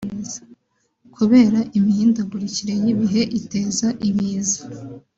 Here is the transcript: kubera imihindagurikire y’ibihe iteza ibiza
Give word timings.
kubera 1.15 1.59
imihindagurikire 1.77 2.73
y’ibihe 2.83 3.21
iteza 3.39 3.87
ibiza 4.09 4.61